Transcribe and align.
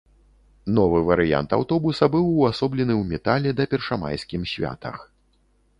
Новы 0.77 1.01
варыянт 1.09 1.49
аўтобуса 1.57 2.05
быў 2.15 2.25
увасоблены 2.33 2.93
ў 2.97 3.03
метале 3.11 3.49
да 3.61 3.69
першамайскім 3.77 4.41
святах. 4.57 4.97